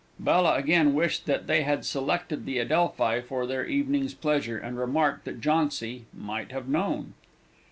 [0.19, 5.25] Bella again wished that they had selected the Adelphi for their evening's pleasure, and remarked
[5.25, 7.13] that Jauncy "might have known."